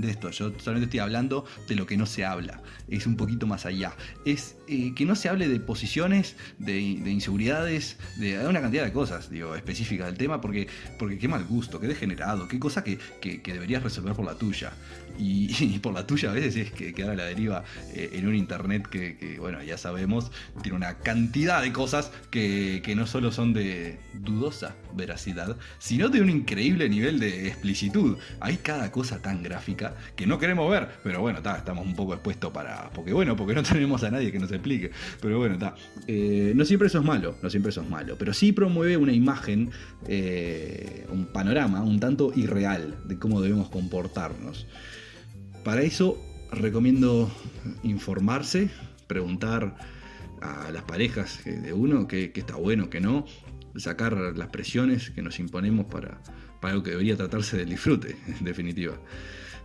de 0.00 0.10
esto. 0.10 0.30
Yo 0.30 0.52
solamente 0.58 0.84
estoy 0.86 1.00
hablando 1.00 1.44
de 1.68 1.76
lo 1.76 1.86
que 1.86 1.96
no 1.96 2.06
se 2.06 2.24
habla. 2.24 2.62
Es 2.88 3.06
un 3.06 3.16
poquito 3.16 3.46
más 3.46 3.66
allá. 3.66 3.92
Es 4.24 4.56
eh, 4.68 4.94
que 4.94 5.04
no 5.04 5.14
se 5.14 5.28
hable 5.28 5.48
de 5.48 5.60
posiciones, 5.60 6.36
de, 6.58 6.72
de, 6.72 7.10
inseguridades, 7.10 7.96
de 8.16 8.46
una 8.46 8.60
cantidad 8.60 8.84
de 8.84 8.92
cosas, 8.92 9.30
digo, 9.30 9.54
específicas 9.54 10.06
del 10.06 10.16
tema, 10.16 10.40
porque, 10.40 10.68
porque 10.98 11.18
qué 11.18 11.28
mal 11.28 11.44
gusto, 11.44 11.80
qué 11.80 11.86
degenerado, 11.86 12.48
qué 12.48 12.58
cosa 12.58 12.82
que, 12.82 12.98
que, 13.20 13.40
deberías 13.44 13.82
resolver 13.82 14.14
por 14.14 14.24
la 14.24 14.34
tuya. 14.34 14.72
Y, 15.16 15.78
por 15.78 15.94
la 15.94 16.08
tuya 16.08 16.30
a 16.30 16.32
veces 16.32 16.56
es 16.56 16.72
que 16.72 16.92
queda 16.92 17.12
a 17.12 17.14
la 17.14 17.24
deriva 17.24 17.62
eh, 17.94 18.10
en 18.14 18.26
un 18.26 18.34
internet 18.34 18.88
que, 18.88 19.16
que, 19.16 19.38
bueno, 19.38 19.62
ya 19.62 19.78
sabemos, 19.78 20.32
tiene 20.60 20.76
una 20.76 20.98
cantidad 20.98 21.62
de 21.62 21.72
cosas 21.72 22.10
que, 22.32 22.82
que 22.84 22.96
no 22.96 23.06
solo 23.06 23.30
son 23.30 23.52
de 23.52 24.00
dudosa 24.12 24.74
veracidad, 24.92 25.56
sino 25.78 26.08
de 26.08 26.20
un 26.20 26.30
increíble 26.30 26.88
nivel 26.88 27.20
de 27.20 27.46
explicitud. 27.46 28.18
Hay 28.40 28.56
cada 28.56 28.90
cosa 28.90 29.22
tan 29.22 29.44
gráfica 29.44 29.83
que 30.16 30.26
no 30.26 30.38
queremos 30.38 30.70
ver, 30.70 30.88
pero 31.02 31.20
bueno, 31.20 31.42
ta, 31.42 31.56
estamos 31.56 31.86
un 31.86 31.94
poco 31.94 32.14
expuestos 32.14 32.52
para. 32.52 32.90
Porque 32.90 33.12
bueno, 33.12 33.36
porque 33.36 33.54
no 33.54 33.62
tenemos 33.74 34.02
a 34.04 34.10
nadie 34.10 34.32
que 34.32 34.38
nos 34.38 34.50
explique. 34.50 34.90
Pero 35.20 35.38
bueno, 35.38 35.54
está. 35.54 35.74
Eh, 36.06 36.52
no 36.54 36.64
siempre 36.64 36.88
eso 36.88 36.98
es 36.98 37.04
malo, 37.04 37.36
no 37.42 37.50
siempre 37.50 37.70
eso 37.70 37.82
es 37.82 37.88
pero 38.18 38.32
sí 38.34 38.52
promueve 38.52 38.96
una 38.96 39.12
imagen, 39.12 39.70
eh, 40.08 41.06
un 41.10 41.26
panorama 41.26 41.82
un 41.82 42.00
tanto 42.00 42.32
irreal 42.34 42.96
de 43.04 43.18
cómo 43.18 43.40
debemos 43.40 43.68
comportarnos. 43.68 44.66
Para 45.64 45.82
eso 45.82 46.18
recomiendo 46.50 47.30
informarse, 47.82 48.68
preguntar 49.06 49.76
a 50.40 50.70
las 50.70 50.82
parejas 50.82 51.42
de 51.44 51.72
uno 51.72 52.06
qué 52.06 52.32
está 52.34 52.56
bueno, 52.56 52.90
qué 52.90 53.00
no, 53.00 53.24
sacar 53.76 54.12
las 54.36 54.48
presiones 54.48 55.10
que 55.10 55.22
nos 55.22 55.38
imponemos 55.38 55.86
para, 55.86 56.20
para 56.60 56.72
algo 56.72 56.84
que 56.84 56.90
debería 56.90 57.16
tratarse 57.16 57.56
del 57.56 57.70
disfrute, 57.70 58.16
en 58.26 58.44
definitiva. 58.44 58.94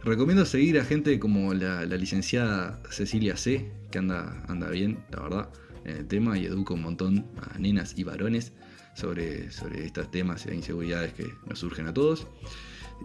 Recomiendo 0.04 0.46
seguir 0.46 0.80
a 0.80 0.86
gente 0.86 1.20
como 1.20 1.54
la, 1.54 1.86
licenciada 1.86 2.82
Cecilia 2.90 3.36
C, 3.36 3.70
que 3.92 3.98
anda, 3.98 4.44
anda 4.48 4.70
bien, 4.70 5.04
la 5.12 5.22
verdad, 5.22 5.50
en 5.84 5.98
el 5.98 6.08
tema 6.08 6.38
y 6.38 6.46
educa 6.46 6.74
un 6.74 6.84
montón 6.84 7.26
a 7.38 7.60
nenas 7.60 7.98
y 7.98 8.06
varones 8.06 8.54
sobre, 8.96 9.52
sobre 9.52 9.86
estos 9.86 10.10
temas 10.10 10.46
e 10.46 10.56
inseguridades 10.56 11.14
que 11.14 11.28
nos 11.48 11.60
surgen 11.60 11.88
a 11.88 11.94
todos. 11.94 12.28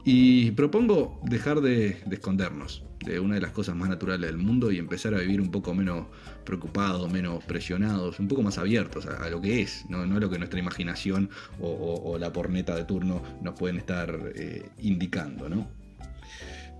Y 0.05 0.53
propongo 0.53 1.21
dejar 1.25 1.61
de, 1.61 2.01
de, 2.07 2.15
escondernos 2.15 2.85
de 3.05 3.19
una 3.19 3.35
de 3.35 3.41
las 3.41 3.51
cosas 3.51 3.75
más 3.75 3.89
naturales 3.89 4.31
del 4.31 4.39
mundo 4.39 4.71
y 4.71 4.79
empezar 4.79 5.15
a 5.15 5.19
vivir 5.19 5.41
un 5.41 5.51
poco 5.51 5.75
menos 5.75 6.07
preocupados, 6.45 7.11
menos 7.11 7.43
presionados, 7.45 8.21
un 8.21 8.29
poco 8.29 8.43
más 8.43 8.57
abiertos 8.59 9.07
a, 9.07 9.29
lo 9.31 9.41
que 9.41 9.63
es, 9.63 9.85
no, 9.89 10.07
no, 10.07 10.17
a 10.17 10.21
lo 10.21 10.31
que 10.31 10.39
nuestra 10.39 10.61
imaginación 10.61 11.29
o, 11.61 12.17
la 12.19 12.33
porneta 12.33 12.77
de 12.77 12.85
turno 12.85 13.23
nos 13.43 13.55
pueden 13.59 13.77
estar 13.79 14.33
eh, 14.35 14.69
indicando, 14.79 15.49
¿no? 15.49 15.84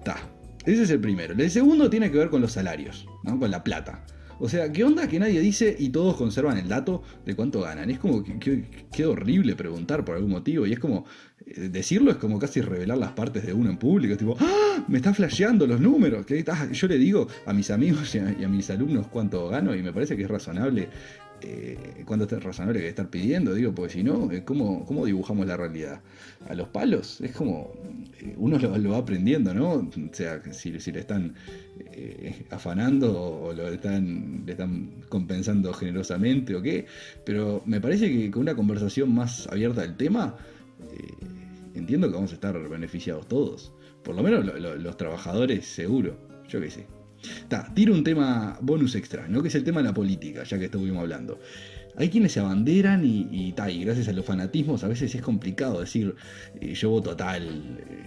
Ta. 0.05 0.17
Ese 0.65 0.83
es 0.83 0.91
el 0.91 1.01
primero. 1.01 1.35
El 1.35 1.51
segundo 1.51 1.91
tiene 1.91 2.11
que 2.11 2.19
ver 2.19 2.31
con 2.31 2.41
los 2.41 2.53
salarios. 2.53 3.07
Con 3.23 3.51
la 3.51 3.63
plata. 3.63 4.05
O 4.39 4.49
sea, 4.49 4.73
¿qué 4.73 4.83
onda 4.85 5.09
que 5.09 5.19
nadie 5.19 5.41
dice 5.41 5.77
y 5.79 5.91
todos 5.91 6.17
conservan 6.17 6.59
el 6.59 6.69
dato 6.69 7.03
de 7.25 7.37
cuánto 7.37 7.61
ganan? 7.61 7.91
Es 7.91 7.99
como 7.99 8.23
que, 8.23 8.39
que, 8.39 8.65
que 8.93 9.07
horrible 9.07 9.55
preguntar 9.55 10.05
por 10.05 10.17
algún 10.17 10.33
motivo 10.33 10.67
y 10.67 10.73
es 10.73 10.79
como 10.79 11.05
eh, 11.47 11.69
decirlo 11.69 12.11
es 12.11 12.17
como 12.17 12.39
casi 12.39 12.61
revelar 12.61 12.97
las 12.97 13.13
partes 13.13 13.45
de 13.45 13.53
uno 13.53 13.71
en 13.71 13.77
público, 13.77 14.17
tipo, 14.17 14.37
¡Ah! 14.41 14.85
me 14.89 14.97
está 14.97 15.13
flasheando 15.13 15.67
los 15.67 15.81
números. 15.81 16.25
Ah, 16.49 16.69
yo 16.73 16.89
le 16.89 16.99
digo 16.99 17.29
a 17.47 17.53
mis 17.53 17.71
amigos 17.71 18.15
y 18.15 18.19
a, 18.19 18.49
mis 18.49 18.71
alumnos 18.71 19.07
cuánto 19.09 19.49
gano 19.49 19.75
y 19.75 19.83
me 19.83 19.93
parece 19.93 20.17
que 20.17 20.23
es 20.23 20.29
razonable, 20.29 20.89
eh, 21.45 22.03
cuánto 22.07 22.25
es 22.25 22.43
razonable 22.43 22.81
que 22.81 22.89
estar 22.89 23.09
pidiendo, 23.11 23.55
digo, 23.55 23.75
porque 23.75 23.93
si 23.93 24.03
no, 24.03 24.31
eh, 24.33 24.45
¿cómo, 24.45 24.85
¿cómo, 24.87 25.05
dibujamos 25.05 25.47
la 25.47 25.57
realidad? 25.57 26.01
A 26.49 26.55
los 26.55 26.69
palos, 26.69 27.21
es 27.21 27.33
como, 27.33 27.73
eh, 28.21 28.35
uno 28.37 28.59
lo, 28.59 28.79
lo, 28.79 28.91
va 28.91 28.99
aprendiendo, 28.99 29.53
¿no? 29.53 29.73
O 29.75 29.91
sea, 30.13 30.41
si, 30.53 30.79
si 30.81 30.93
le 30.93 31.01
están 31.01 31.35
eh, 31.93 32.47
afanando 32.51 33.21
o 33.21 33.53
lo 33.53 33.69
están, 33.69 34.45
le 34.47 34.53
están 34.53 34.91
compensando 35.09 35.73
generosamente 35.73 36.55
o 36.55 36.63
qué, 36.63 36.87
pero 37.25 37.63
me 37.67 37.81
parece 37.81 38.11
que 38.11 38.31
con 38.31 38.43
una 38.43 38.55
conversación 38.55 39.15
más 39.15 39.47
abierta 39.49 39.83
del 39.83 39.97
tema, 39.97 40.37
eh, 40.93 41.27
entiendo 41.75 42.09
que 42.09 42.15
vamos 42.15 42.33
a 42.33 42.35
estar 42.35 42.59
beneficiados 42.69 43.29
todos. 43.29 43.73
Por 44.03 44.15
lo 44.15 44.23
menos 44.23 44.45
lo, 44.45 44.59
lo, 44.59 44.77
los 44.77 44.97
trabajadores 44.97 45.67
seguro, 45.67 46.17
yo 46.49 46.61
qué 46.61 46.71
sé. 46.71 47.04
Ta, 47.49 47.73
tiro 47.75 47.95
un 47.95 48.05
tema 48.05 48.59
bonus 48.61 48.95
extra, 48.95 49.29
¿no? 49.29 49.43
Que 49.43 49.49
es 49.49 49.55
el 49.55 49.65
tema 49.65 49.81
de 49.81 49.89
la 49.89 49.95
política, 49.95 50.45
ya 50.45 50.59
que 50.59 50.67
estuvimos 50.67 51.01
hablando. 51.01 51.39
Hay 51.97 52.09
quienes 52.09 52.33
se 52.33 52.41
abanderan 52.41 53.05
y, 53.05 53.29
y, 53.31 53.55
y 53.57 53.85
gracias 53.85 54.09
a 54.09 54.13
los 54.13 54.25
fanatismos 54.25 54.83
a 54.83 54.89
veces 54.89 55.15
es 55.15 55.23
complicado 55.23 55.81
decir 55.81 56.15
eh, 56.61 56.75
yo 56.75 56.91
voto 56.91 57.13
a 57.13 57.17
tal, 57.17 57.45
eh, 57.45 58.07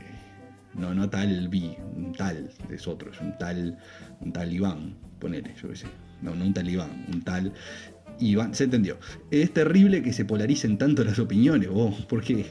no, 0.75 0.93
no 0.93 1.09
tal 1.09 1.47
vi, 1.47 1.75
un 1.95 2.13
tal 2.13 2.49
es 2.69 2.87
otro, 2.87 3.11
es 3.11 3.21
un 3.21 3.37
tal, 3.37 3.77
un 4.19 4.33
tal 4.33 4.51
Iván, 4.51 4.95
ponele, 5.19 5.53
yo 5.61 5.69
qué 5.69 5.75
sé. 5.75 5.87
No, 6.21 6.35
no 6.35 6.45
un 6.45 6.53
tal 6.53 6.69
Iván, 6.69 7.05
un 7.13 7.21
tal 7.21 7.53
Iván, 8.19 8.53
se 8.53 8.65
entendió. 8.65 8.97
Es 9.31 9.53
terrible 9.53 10.01
que 10.01 10.11
se 10.11 10.25
polaricen 10.25 10.77
tanto 10.77 11.03
las 11.03 11.19
opiniones, 11.19 11.69
vos, 11.69 12.05
porque 12.09 12.47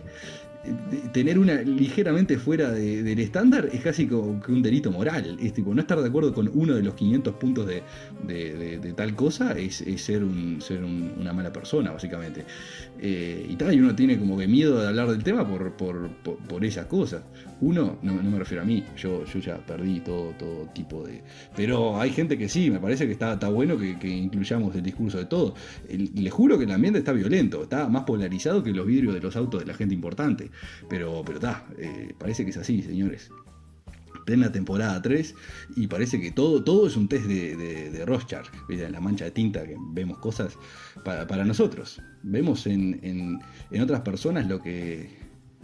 tener 1.13 1.39
una 1.39 1.63
ligeramente 1.63 2.39
fuera 2.39 2.71
de, 2.71 3.03
del 3.03 3.19
estándar 3.19 3.69
es 3.73 3.81
casi 3.81 4.07
como 4.07 4.41
que 4.41 4.53
un 4.53 4.63
delito 4.63 4.91
moral. 4.91 5.37
Es 5.41 5.53
tipo, 5.53 5.75
no 5.75 5.81
estar 5.81 6.01
de 6.01 6.09
acuerdo 6.09 6.33
con 6.33 6.51
uno 6.55 6.75
de 6.75 6.83
los 6.83 6.95
500 6.95 7.35
puntos 7.35 7.67
de, 7.67 8.93
tal 8.97 9.15
cosa 9.15 9.53
es, 9.53 9.85
ser, 9.97 10.25
un, 10.25 10.61
ser 10.61 10.85
un, 10.85 11.13
una 11.19 11.33
mala 11.33 11.53
persona, 11.53 11.93
básicamente. 11.93 12.45
Eh, 12.99 13.47
y 13.51 13.57
tal, 13.57 13.75
y 13.75 13.81
uno 13.81 13.95
tiene 13.95 14.19
como 14.19 14.39
que 14.39 14.47
miedo 14.47 14.81
de 14.81 14.89
hablar 14.89 15.09
del 15.11 15.23
tema 15.23 15.47
por, 15.47 15.73
por, 15.77 16.09
por, 16.15 16.65
esas 16.65 16.87
cosas. 16.87 17.23
Uno, 17.61 17.99
no, 18.03 18.15
me 18.15 18.39
refiero 18.39 18.63
a 18.63 18.67
mí, 18.67 18.85
yo, 18.97 19.25
yo 19.25 19.39
ya 19.39 19.59
perdí 19.59 20.01
todo, 20.01 20.31
todo 20.39 20.69
tipo 20.75 21.05
de... 21.05 21.23
Pero 21.55 22.01
hay 22.01 22.11
gente 22.11 22.39
que 22.39 22.49
sí, 22.49 22.71
me 22.71 22.81
parece 22.81 23.07
que 23.07 23.13
está, 23.13 23.35
está 23.35 23.49
bueno 23.49 23.77
que, 23.79 24.09
incluyamos 24.09 24.75
el 24.75 24.83
discurso 24.83 25.19
de 25.19 25.27
todo. 25.27 25.55
El, 25.89 26.11
le 26.15 26.31
juro 26.31 26.59
que 26.59 26.65
el 26.65 26.73
ambiente 26.73 27.01
está 27.01 27.13
violento, 27.13 27.65
está 27.65 27.89
más 27.89 28.05
polarizado 28.05 28.63
que 28.63 28.73
los 28.73 28.87
vidrios 28.87 29.15
de 29.15 29.21
los 29.21 29.37
autos 29.37 29.61
de 29.61 29.67
la 29.67 29.75
gente 29.75 29.95
importante. 29.95 30.51
Pero, 30.89 31.23
pero 31.25 31.39
está, 31.39 31.67
eh, 31.79 32.15
parece 32.19 32.45
que 32.45 32.51
es 32.51 32.57
así, 32.57 32.83
señores. 32.83 33.31
Plena 34.27 34.53
temporada 34.53 35.01
3, 35.01 35.35
y 35.77 35.87
parece 35.87 36.21
que 36.21 36.33
todo, 36.33 36.63
todo 36.63 36.87
es 36.87 36.97
un 36.97 37.09
test 37.09 37.25
de, 37.27 37.57
de, 37.57 37.91
de 37.91 38.05
Rorschach, 38.05 38.49
en 38.69 38.93
la 38.93 39.01
mancha 39.01 39.25
de 39.25 39.31
tinta 39.31 39.65
que 39.65 39.77
vemos 39.93 40.19
cosas 40.19 40.59
para, 41.05 41.45
nosotros. 41.45 42.03
Vemos 42.23 42.67
en, 42.67 43.01
en, 43.71 43.81
otras 43.81 44.01
personas 44.01 44.47
lo 44.49 44.61
que, 44.61 45.17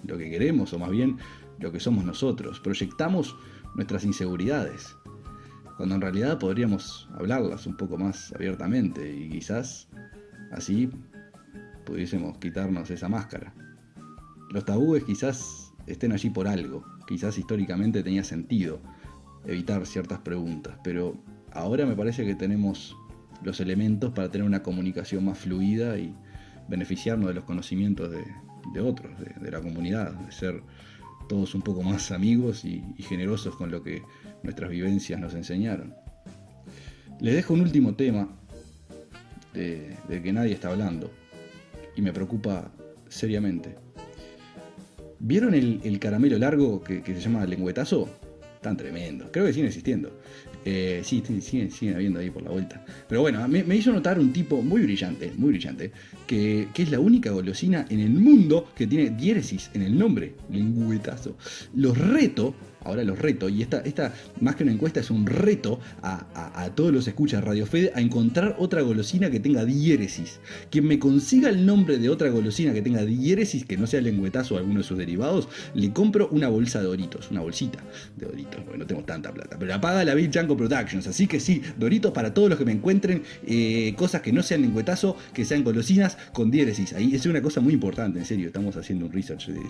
lo 0.06 0.16
que 0.16 0.30
queremos, 0.30 0.72
o 0.72 0.78
más 0.78 0.90
bien 0.90 1.18
lo 1.58 1.72
que 1.72 1.80
somos 1.80 2.04
nosotros. 2.04 2.60
Proyectamos 2.60 3.36
nuestras 3.74 4.04
inseguridades, 4.04 4.96
cuando 5.76 5.96
en 5.96 6.00
realidad 6.00 6.38
podríamos 6.38 7.08
hablarlas 7.14 7.66
un 7.66 7.76
poco 7.76 7.98
más 7.98 8.32
abiertamente 8.32 9.12
y 9.12 9.28
quizás 9.28 9.88
así 10.52 10.88
pudiésemos 11.84 12.38
quitarnos 12.38 12.90
esa 12.90 13.08
máscara. 13.08 13.52
Los 14.50 14.64
tabúes 14.64 15.02
quizás 15.04 15.72
estén 15.86 16.12
allí 16.12 16.30
por 16.30 16.46
algo, 16.46 16.84
quizás 17.06 17.38
históricamente 17.38 18.02
tenía 18.02 18.24
sentido 18.24 18.80
evitar 19.46 19.86
ciertas 19.86 20.20
preguntas, 20.20 20.76
pero 20.84 21.16
ahora 21.52 21.86
me 21.86 21.96
parece 21.96 22.24
que 22.24 22.34
tenemos 22.34 22.96
los 23.42 23.60
elementos 23.60 24.12
para 24.12 24.30
tener 24.30 24.46
una 24.46 24.62
comunicación 24.62 25.24
más 25.24 25.38
fluida 25.38 25.98
y 25.98 26.14
beneficiarnos 26.68 27.28
de 27.28 27.34
los 27.34 27.44
conocimientos 27.44 28.10
de, 28.10 28.80
otros, 28.80 29.12
de, 29.18 29.50
la 29.50 29.60
comunidad, 29.60 30.12
de 30.12 30.32
ser 30.32 30.62
todos 31.28 31.54
un 31.54 31.62
poco 31.62 31.82
más 31.82 32.12
amigos 32.12 32.64
y, 32.64 32.82
generosos 32.98 33.56
con 33.56 33.70
lo 33.70 33.82
que 33.82 34.02
nuestras 34.42 34.70
vivencias 34.70 35.20
nos 35.20 35.34
enseñaron. 35.34 35.94
Les 37.20 37.34
dejo 37.34 37.54
un 37.54 37.60
último 37.60 37.94
tema 37.94 38.28
de, 39.54 39.96
que 40.08 40.32
nadie 40.32 40.54
está 40.54 40.70
hablando 40.70 41.10
y 41.96 42.02
me 42.02 42.12
preocupa 42.12 42.72
seriamente. 43.08 43.76
¿Vieron 45.24 45.54
el, 45.54 45.98
caramelo 46.00 46.36
largo 46.36 46.82
que, 46.82 47.00
que, 47.00 47.14
se 47.14 47.20
llama 47.20 47.46
lengüetazo? 47.46 48.08
Tan 48.60 48.76
tremendo. 48.76 49.30
Creo 49.30 49.46
que 49.46 49.52
sigue 49.52 49.68
existiendo. 49.68 50.10
Eh, 50.64 51.02
sí, 51.04 51.22
siguen, 51.40 51.94
habiendo 51.94 52.18
ahí 52.18 52.28
por 52.28 52.42
la 52.42 52.50
vuelta. 52.50 52.84
Pero 53.08 53.20
bueno, 53.20 53.46
me, 53.46 53.76
hizo 53.76 53.92
notar 53.92 54.18
un 54.18 54.32
tipo 54.32 54.62
muy 54.62 54.82
brillante, 54.82 55.32
muy 55.36 55.50
brillante, 55.50 55.92
que, 56.26 56.66
que, 56.74 56.82
es 56.82 56.90
la 56.90 56.98
única 56.98 57.30
golosina 57.30 57.86
en 57.88 58.00
el 58.00 58.10
mundo 58.10 58.68
que 58.74 58.88
tiene 58.88 59.10
diéresis 59.10 59.70
en 59.74 59.82
el 59.82 59.96
nombre, 59.96 60.34
lengüetazo. 60.50 61.36
Los 61.72 61.96
reto 61.96 62.56
ahora 62.84 63.04
los 63.04 63.18
reto, 63.18 63.48
y 63.48 63.62
esta, 63.62 63.80
esta 63.80 64.12
más 64.40 64.56
que 64.56 64.64
una 64.64 64.72
encuesta 64.72 65.00
es 65.00 65.10
un 65.10 65.26
reto 65.26 65.80
a, 66.02 66.70
todos 66.74 66.92
los 66.92 67.06
escuchas 67.06 67.40
de 67.40 67.46
Radio 67.46 67.66
Fede 67.66 67.92
a 67.94 68.00
encontrar 68.00 68.56
otra 68.58 68.82
golosina 68.82 69.30
que 69.30 69.40
tenga 69.40 69.64
diéresis. 69.64 70.40
Quien 70.70 70.86
me 70.86 70.98
consiga 70.98 71.48
el 71.50 71.66
nombre 71.66 71.98
de 71.98 72.08
otra 72.08 72.30
golosina 72.30 72.72
que 72.72 72.82
tenga 72.82 73.04
diéresis, 73.04 73.64
que 73.64 73.76
no 73.76 73.86
sea 73.86 74.00
lengüetazo 74.00 74.54
o 74.54 74.58
alguno 74.58 74.78
de 74.78 74.84
sus 74.84 74.98
derivados, 74.98 75.48
le 75.74 75.92
compro 75.92 76.28
una 76.30 76.48
bolsa 76.48 76.80
de 76.80 76.86
Doritos, 76.86 77.30
una 77.30 77.40
bolsita 77.40 77.78
de 78.16 78.26
Doritos, 78.26 78.60
porque 78.62 78.78
no 78.78 78.86
tengo 78.86 79.02
tanta 79.04 79.32
plata. 79.32 79.56
Pero 79.58 79.68
la 79.68 79.80
paga 79.80 80.04
la 80.04 80.14
Big 80.14 80.32
Janko 80.32 80.56
Productions, 80.56 81.06
así 81.06 81.26
que 81.26 81.40
sí, 81.40 81.62
Doritos 81.78 82.12
para 82.12 82.32
todos 82.34 82.48
los 82.48 82.58
que 82.58 82.64
me 82.64 82.72
encuentren 82.72 83.22
eh, 83.46 83.94
cosas 83.96 84.22
que 84.22 84.32
no 84.32 84.42
sean 84.42 84.62
lengüetazo, 84.62 85.16
que 85.34 85.44
sean 85.44 85.64
golosinas 85.64 86.16
con 86.32 86.50
diéresis. 86.50 86.92
Ahí 86.94 87.14
es 87.14 87.26
una 87.26 87.42
cosa 87.42 87.60
muy 87.60 87.74
importante, 87.74 88.18
en 88.18 88.24
serio, 88.24 88.46
estamos 88.46 88.76
haciendo 88.76 89.06
un 89.06 89.12
research 89.12 89.48
de, 89.48 89.62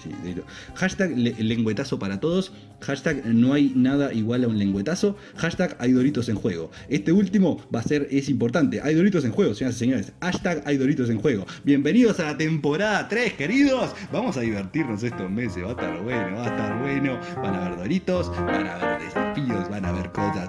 Hashtag 0.75 1.17
lengüetazo 1.17 1.99
para 1.99 2.21
todos, 2.21 2.53
Hashtag 2.81 3.02
no 3.25 3.53
hay 3.53 3.73
nada 3.75 4.13
igual 4.13 4.45
a 4.45 4.49
un 4.49 4.59
lengüetazo. 4.59 5.17
Hashtag 5.37 5.77
hay 5.79 5.93
doritos 5.93 6.29
en 6.29 6.37
juego. 6.37 6.71
Este 6.89 7.13
último 7.13 7.61
va 7.75 7.81
a 7.81 7.83
ser, 7.83 8.09
es 8.11 8.29
importante. 8.29 8.81
Hay 8.83 8.95
doritos 8.95 9.25
en 9.25 9.33
juego, 9.33 9.55
señoras 9.55 9.77
y 9.77 9.79
señores. 9.79 10.13
Hashtag 10.21 10.63
hay 10.67 10.77
doritos 10.77 11.11
en 11.11 11.19
juego. 11.19 11.47
Bienvenidos 11.65 12.21
a 12.21 12.25
la 12.25 12.37
temporada 12.37 13.09
3, 13.09 13.35
queridos. 13.35 13.95
Vamos 14.13 14.37
a 14.37 14.41
divertirnos 14.41 15.03
estos 15.03 15.31
meses. 15.31 15.63
Va 15.65 15.69
a 15.69 15.73
estar 15.73 16.03
bueno, 16.03 16.37
va 16.37 16.45
a 16.45 16.49
estar 16.49 16.81
bueno. 16.81 17.19
Van 17.37 17.55
a 17.55 17.67
haber 17.67 17.79
doritos, 17.79 18.29
van 18.29 18.67
a 18.67 18.75
haber 18.75 19.03
desafíos, 19.03 19.69
van 19.69 19.85
a 19.85 19.89
haber 19.89 20.11
cosas. 20.13 20.49